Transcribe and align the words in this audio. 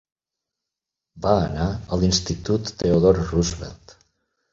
Va 1.25 1.33
anar 1.41 1.67
a 1.73 1.99
l'institut 2.03 2.71
Theodore 2.85 3.27
Roosevelt. 3.29 3.95